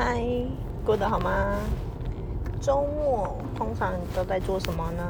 [0.00, 0.22] 嗨，
[0.86, 1.56] 过得好吗？
[2.60, 5.02] 周末通常都在做什么呢？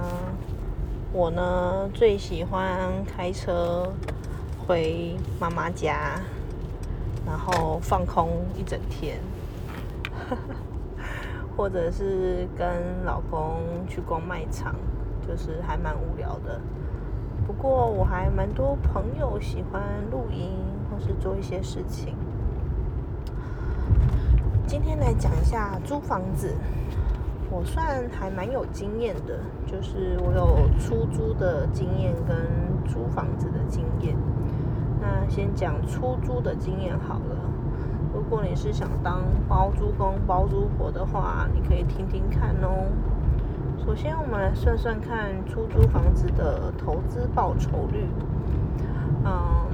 [1.12, 3.93] 我呢最喜欢开车
[4.66, 6.19] 回妈妈家，
[7.27, 9.19] 然后放空一整天，
[11.55, 12.66] 或者是跟
[13.05, 14.75] 老公去逛卖场，
[15.29, 16.59] 就是还蛮无聊的。
[17.46, 20.57] 不过我还蛮多朋友喜欢露营
[20.91, 22.16] 或是做一些事情。
[24.69, 26.55] 今天来讲一下租房子，
[27.51, 32.37] 我算还蛮有经验的，就是我有出租的经验跟
[32.87, 34.15] 租房子的经验。
[35.01, 37.37] 那先讲出租的经验好了。
[38.12, 42.92] 如果你是想当包租公包租婆的话，你可以听听看哦。
[43.78, 48.06] 首先，我们来算算看出租房子的投资报酬率。
[49.25, 49.67] 嗯。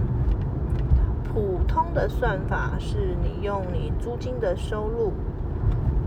[1.34, 5.12] 普通的算法是你用你租金的收入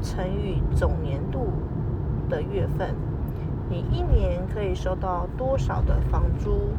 [0.02, 1.50] 乘以总年度
[2.30, 2.95] 的月份，
[3.69, 6.69] 你一年可以收到多少的房租，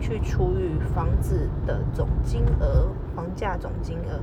[0.00, 4.18] 去除以房子的总金额，房价总金额。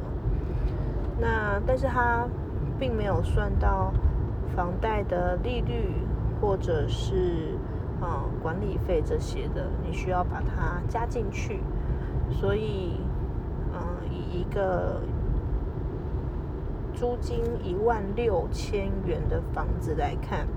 [1.20, 2.28] 那但是它
[2.80, 3.94] 并没有算到
[4.56, 5.94] 房贷的利率
[6.42, 7.56] 或者是
[8.02, 11.60] 啊管理费这些的，你需要把它加进去，
[12.32, 13.02] 所以。
[14.48, 15.02] 一个
[16.94, 20.48] 租金一万六千元的房子来看，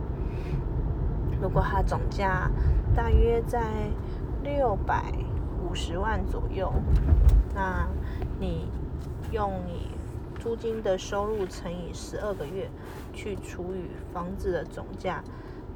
[1.43, 2.51] 如果它总价
[2.95, 3.91] 大约在
[4.43, 5.13] 六百
[5.63, 6.73] 五十万左右，
[7.55, 7.89] 那
[8.39, 8.69] 你
[9.33, 9.89] 用你
[10.39, 12.71] 租金的收入乘以十二个月，
[13.13, 15.23] 去除以房子的总价，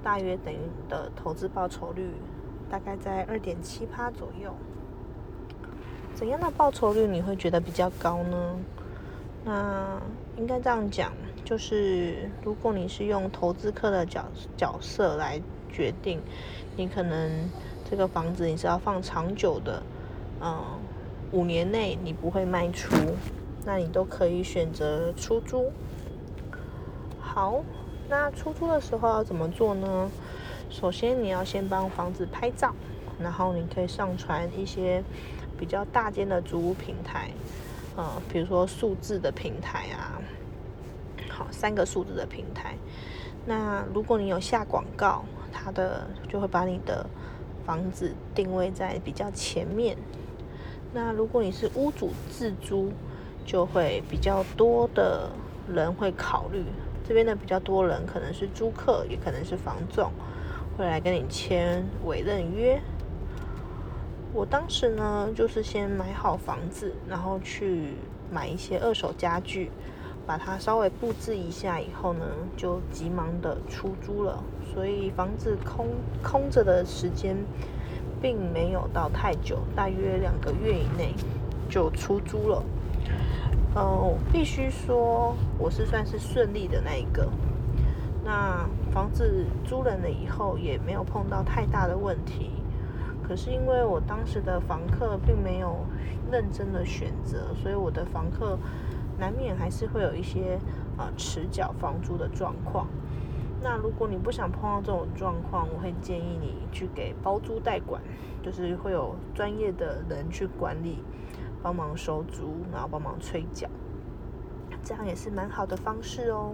[0.03, 2.12] 大约等于的投资报酬率
[2.70, 4.55] 大概在二点七趴左右。
[6.15, 8.57] 怎样的报酬率你会觉得比较高呢？
[9.45, 10.01] 那
[10.39, 11.12] 应该这样讲，
[11.45, 14.25] 就是如果你是用投资客的角
[14.57, 16.20] 角色来决定，
[16.77, 17.51] 你可能
[17.91, 19.83] 这个房子你是要放长久的，
[20.41, 20.63] 嗯，
[21.33, 22.95] 五年内你不会卖出，
[23.64, 25.73] 那你都可以选择出租。
[27.20, 27.63] 好，
[28.08, 30.08] 那出租的时候要怎么做呢？
[30.70, 32.73] 首先你要先帮房子拍照，
[33.20, 35.03] 然后你可以上传一些。
[35.59, 37.31] 比较大间的租屋平台，
[37.97, 40.20] 呃，比如说数字的平台啊，
[41.29, 42.75] 好，三个数字的平台。
[43.47, 47.07] 那如果你有下广告，它的就会把你的
[47.65, 49.97] 房子定位在比较前面。
[50.92, 52.92] 那如果你是屋主自租，
[53.45, 55.29] 就会比较多的
[55.69, 56.65] 人会考虑。
[57.07, 60.11] 这边的比较多人可能是租客，也可能是房仲，
[60.79, 62.81] 会来跟你签委任约。
[64.34, 67.90] 我当时呢，就是先买好房子，然后去
[68.33, 69.70] 买一些二手家具，
[70.27, 74.42] 把它稍微布置一下以后呢，就急忙的出租了。
[74.74, 75.86] 所以房子空
[76.20, 77.36] 空着的时间
[78.20, 81.14] 并没有到太久，大约两个月以内
[81.70, 82.61] 就出租了。
[83.77, 87.28] 嗯，必须说我是算是顺利的那一个。
[88.24, 92.50] 那房子租人了以后，也没有碰到太大的问题。
[93.27, 95.79] 可是因为我当时的房客并没有
[96.30, 98.58] 认真的选择，所以我的房客
[99.18, 100.58] 难免还是会有一些
[100.98, 102.86] 啊迟缴房租的状况。
[103.62, 108.02] 那如果你不想碰到这种状况，我会建议你去给包租代管，
[108.42, 111.02] 就是会有专业的人去管理，
[111.62, 113.67] 帮忙收租，然后帮忙催缴，
[114.83, 116.52] 这样也是蛮好的方式哦。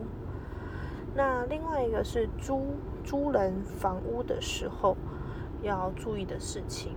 [1.17, 4.97] 那另外一个是租租人房屋的时候。
[5.63, 6.93] 要注意的事情，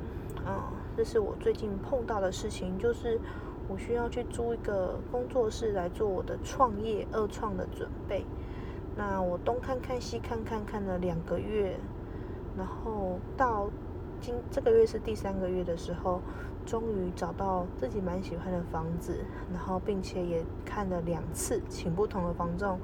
[0.46, 3.20] 啊，这是我最近碰到的事情，就是
[3.68, 8.26] 我需要去租一个工作室来做我的创业二创的准备。
[8.96, 11.78] 那我东看看西看看看了两个月，
[12.56, 13.70] 然后到
[14.22, 16.22] 今这个月是第三个月的时候，
[16.66, 22.80] 终于找到自己蛮喜欢的房子，然后并且也看了两次，请不同的房仲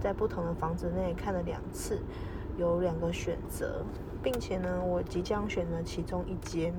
[0.00, 1.98] 在不同的房子内看了两次，
[2.56, 3.84] 有两个选择。
[4.22, 6.74] 并且呢，我即将选择其中一间。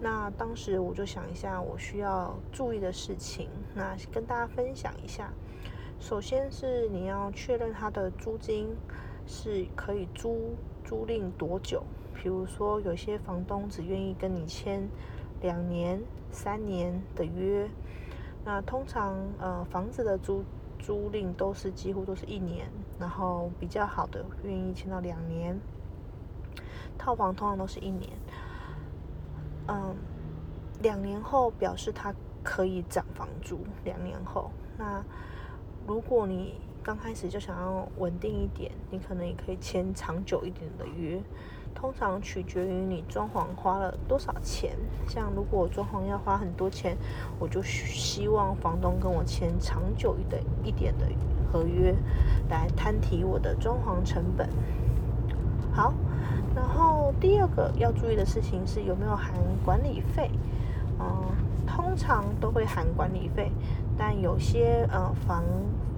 [0.00, 5.32] 那当时我就想一下，我需要注意的事情，那跟大家分享一下。
[6.00, 8.74] 首先是你要确认它的租金
[9.26, 11.82] 是可以租租赁多久。
[12.12, 14.88] 比如说，有些房东只愿意跟你签
[15.40, 17.68] 两年、三年的约。
[18.44, 20.44] 那通常呃，房子的租
[20.78, 22.68] 租赁都是几乎都是一年，
[22.98, 25.58] 然后比较好的愿意签到两年。
[26.98, 28.10] 套房通常都是一年，
[29.68, 29.94] 嗯，
[30.80, 33.60] 两年后表示它可以涨房租。
[33.84, 35.02] 两年后，那
[35.86, 41.20] 如果你刚开始就想要稳定一点，你可能也可以签长久一点的约。
[41.74, 44.76] 通常取决于你装潢花了多少钱。
[45.08, 46.96] 像如果装潢要花很多钱，
[47.38, 51.06] 我就希望房东跟我签长久一点一点的
[51.52, 51.92] 合约，
[52.48, 54.48] 来摊提我的装潢成本。
[55.72, 55.92] 好，
[56.54, 59.34] 然后第二个要注意的事情是有没有含
[59.64, 60.30] 管理费。
[61.00, 61.06] 嗯，
[61.66, 63.50] 通常都会含管理费，
[63.98, 65.42] 但有些呃房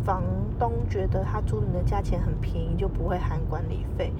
[0.04, 0.22] 房
[0.58, 4.12] 东觉得他租你的价钱很便宜，就不会含管理费。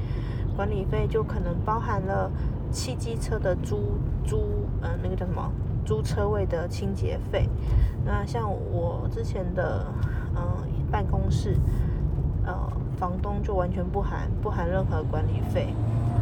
[0.55, 2.31] 管理费就可能包含了
[2.71, 5.51] 汽机车的租租，呃，那个叫什么？
[5.85, 7.49] 租车位的清洁费。
[8.05, 9.87] 那像我之前的
[10.35, 10.43] 嗯
[10.91, 11.57] 办公室，
[12.45, 12.55] 呃，
[12.99, 15.69] 房东就完全不含，不含任何管理费，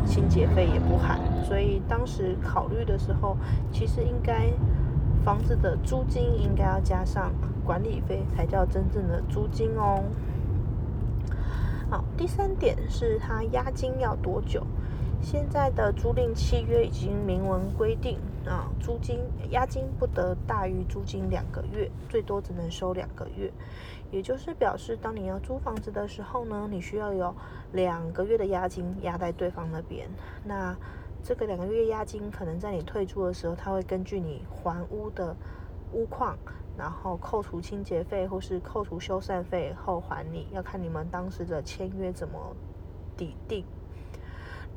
[0.04, 1.18] 清洁费也不含。
[1.44, 3.36] 所以当时考虑的时候，
[3.72, 4.50] 其实应该
[5.24, 7.32] 房子的租金应该要加上
[7.64, 10.02] 管理费，才叫真正的租金哦。
[11.90, 14.66] 好，第三点是它押金要多久？
[15.20, 19.20] 现在的租赁契约已经明文规定啊，租金
[19.50, 23.50] 押金不得大于租金两个月，最多只能收两个月。
[24.10, 27.34] 也就是表示，当你要租房子的时候呢，你需要有
[27.72, 30.08] 两个月的押金押在对方那边。
[30.44, 30.76] 那
[31.22, 35.34] 这个两个月押金可能在你退租的时候，他会根据你还屋的
[35.92, 36.36] 屋况。
[36.76, 42.36] 然后扣除清洁费或是扣除修缮费后还你，要看你们当时的签约怎么
[43.16, 43.64] 抵定。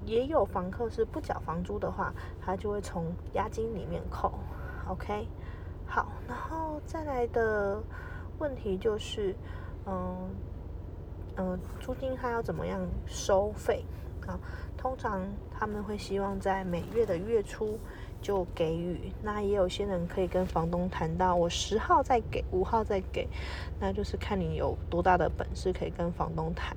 [0.08, 2.12] 也有房客是不缴房租的话，
[2.42, 4.34] 他就会从押金里面扣。
[4.88, 5.28] OK，
[5.86, 7.80] 好，然后再来的
[8.40, 9.36] 问题就是，
[9.86, 10.30] 嗯
[11.36, 13.84] 嗯，租金他要怎么样收费
[14.26, 14.40] 啊？
[14.78, 15.22] 通常
[15.52, 17.78] 他们会希望在每月的月初。
[18.20, 23.28] 就给予，那也有些人可以跟房东谈到，我十号再给，五号再给，
[23.80, 26.76] 那就是看你有多大的本事可以跟房东谈。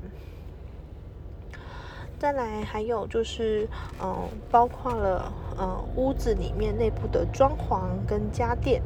[2.20, 3.66] 再来还有就是，
[3.98, 4.14] 嗯，
[4.50, 8.82] 包括了，嗯，屋子里面内部的装潢跟家电，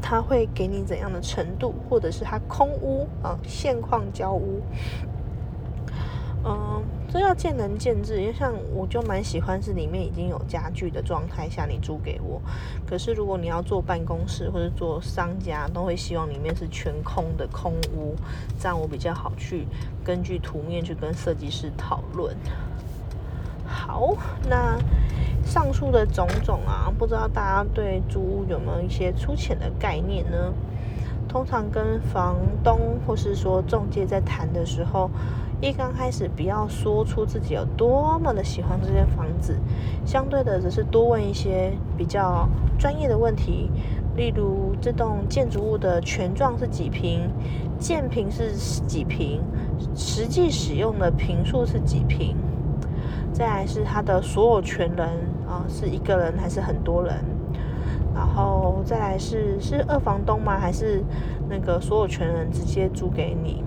[0.00, 4.62] 它会给你怎样的程度，或者是它空屋啊，现况交屋。
[6.42, 6.82] 嗯，
[7.12, 12.40] 这要见仁见智，因为像我就蛮喜欢是里面已经有家具的状态下你租给我。
[12.86, 18.16] 可是如果你要做办公室或者做商家，都会希望里面是全空的空屋，
[18.58, 19.66] 这样我比较好去
[20.02, 22.34] 根据图面去跟设计师讨论。
[23.66, 24.16] 好，
[24.48, 24.78] 那
[25.44, 30.52] 上述的种种啊，不知道大家对租屋有没有一些粗浅的概念呢？
[31.30, 32.34] 通常跟房
[32.64, 35.08] 东或是说中介在谈的时候。
[35.62, 39.54] 一刚开始不要说出自己有多么的喜欢这间房子，
[40.06, 42.48] 相对的只是多问一些比较
[42.78, 43.70] 专业的问题，
[44.16, 47.28] 例如这栋建筑物的全幢是几平，
[47.78, 48.52] 建平是
[48.86, 49.42] 几平，
[49.94, 52.34] 实际使用的平数是几平，
[53.30, 55.06] 再来是它的所有权人
[55.46, 57.22] 啊是一个人还是很多人，
[58.20, 60.58] 然后再来是是二房东吗？
[60.60, 61.02] 还是
[61.48, 63.64] 那个所有权人直接租给你？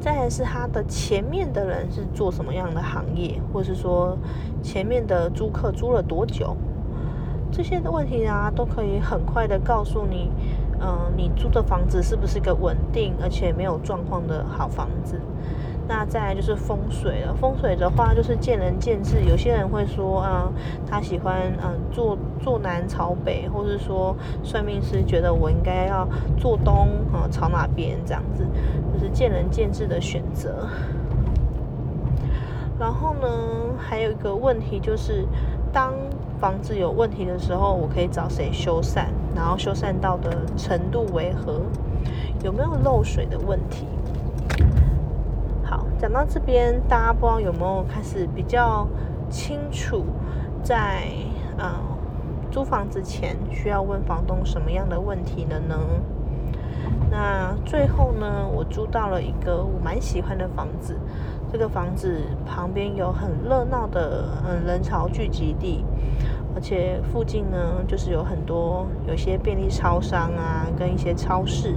[0.00, 4.18] 再来是他的前面的人是做什么样的行业，或是说
[4.60, 6.56] 前面的租客租了多久，
[7.52, 10.32] 这些的问题啊，都可以很快的告诉你，
[10.80, 15.20] 嗯，你租的房子是不是一个稳定而且没有状况的好房子。
[15.86, 17.34] 那再来就是风水了。
[17.34, 19.22] 风水的话，就是见仁见智。
[19.28, 20.48] 有些人会说，啊，
[20.88, 26.06] 他喜欢，嗯，坐坐南朝北，或是说算命师觉得我应该要
[26.38, 28.46] 坐东，啊，朝哪边这样子，
[28.92, 30.68] 就是见仁见智的选择。
[32.80, 33.28] 然后呢，
[33.78, 35.26] 还有一个问题就是，
[35.70, 35.92] 当
[36.40, 39.04] 房子有问题的时候，我可以找谁修缮？
[39.36, 41.60] 然后修缮到的程度为何？
[42.42, 43.86] 有没有漏水的问题？
[45.62, 48.88] 好讲到这边，大家不知道有没有开始比较
[49.28, 50.06] 清楚，
[50.62, 51.02] 在
[51.58, 51.70] 呃
[52.50, 55.76] 租房子前需要问房东什么样的问题了呢？
[57.10, 60.96] 那最后呢，我租到了一个我蛮喜欢的房子，
[61.52, 65.84] 这个房子旁边有很热闹的嗯人潮聚集地，
[66.54, 71.74] 而且附近呢就是有很多有些便利超商啊，跟一些超市。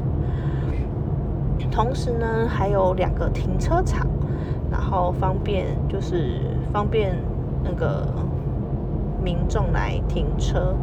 [1.71, 4.05] 同时呢，还有两个停车场，
[4.69, 7.15] 然后方便就是方便
[7.63, 8.07] 那个
[9.23, 10.75] 民众来停车。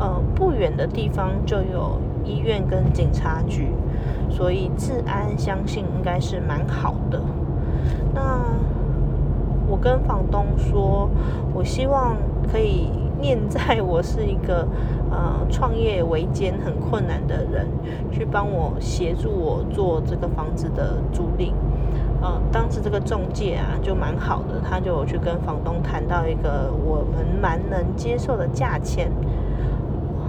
[0.00, 3.68] 呃，不远的地方就有医院跟警察局，
[4.30, 7.20] 所以治安相信应该是蛮好的。
[8.14, 8.40] 那
[9.68, 11.08] 我跟房东说，
[11.54, 12.16] 我希望
[12.50, 14.66] 可以念在我是一个
[15.10, 17.66] 呃创业维艰很困难的人，
[18.10, 21.52] 去帮我协助我做这个房子的租赁。
[22.20, 29.10] 呃，当时这个中介啊就蛮好的，他就去跟房东谈到一个我们蛮能接受的价钱。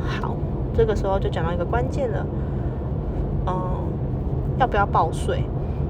[0.05, 0.32] 好，
[0.73, 2.25] 这个时候就讲到一个关键了，
[3.45, 3.53] 嗯，
[4.57, 5.43] 要不要报税？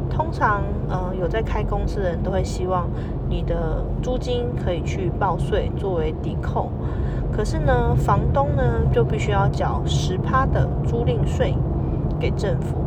[0.09, 2.87] 通常，呃，有在开公司的人都会希望
[3.29, 6.69] 你的租金可以去报税作为抵扣。
[7.31, 11.55] 可是呢，房东呢就必须要缴十趴的租赁税
[12.19, 12.77] 给政府。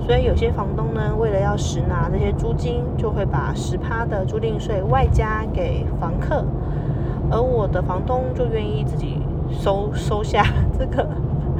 [0.00, 6.44] 所以有些房东呢，为了要实拿这些租金，就会把十趴的租赁税外加给房客，
[7.30, 10.44] 而我的房东就愿意自己收收下
[10.78, 11.08] 这个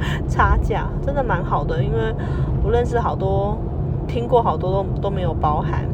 [0.27, 2.13] 差价，真的蛮好的，因为
[2.63, 3.57] 我认识好多，
[4.07, 5.87] 听过好多都都没有包含。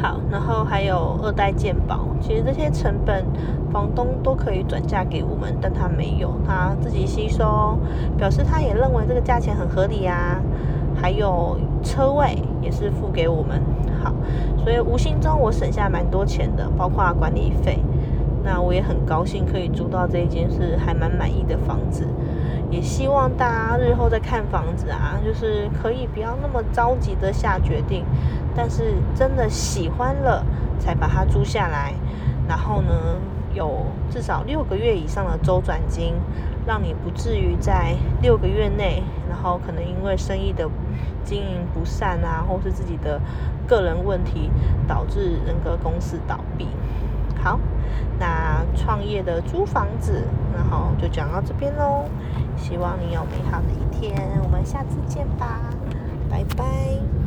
[0.00, 3.24] 好，然后还有二代鉴宝，其实这些成本
[3.72, 7.76] 房东都可以转嫁给我们，但他没有，他自己吸收，
[8.16, 10.40] 表示他也认为这个价钱很合理呀。
[11.00, 13.60] 还有车位也是付给我们，
[14.02, 14.12] 好，
[14.56, 17.78] 所以无形中我省下蛮多钱的，包括管理费。
[18.42, 22.04] 那我也很高兴可以租到这一间是还蛮满意的房子，
[22.70, 28.04] 也希望大家日后在看房子啊，就是可以不要那么着急的下决定，
[28.54, 30.44] 但是真的喜欢了
[30.78, 31.94] 才把它租下来，
[32.48, 32.92] 然后呢，
[33.54, 36.14] 有至少六个月以上的周转金。
[36.66, 40.68] 让你不至于在六个月内，然后可能因为生意的
[41.24, 43.18] 经营不善啊，或是自己的
[43.66, 44.50] 个人问题，
[44.86, 46.68] 导致人格公司倒闭。
[47.42, 47.58] 好，
[48.18, 52.04] 那创业的租房子，然后就讲到这边喽。
[52.56, 55.60] 希望你有美好的一天，我们下次见吧，
[56.28, 57.17] 拜拜。